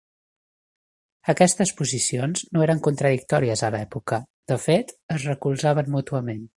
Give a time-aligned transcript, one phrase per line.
[1.33, 4.23] Aquestes posicions no eren contradictòries a l'època;
[4.55, 6.47] de fet, es recolzaven mútuament.